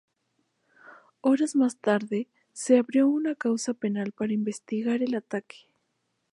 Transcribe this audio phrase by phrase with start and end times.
[1.21, 5.67] Horas más tarde, se abrió una causa penal para investigar el ataque.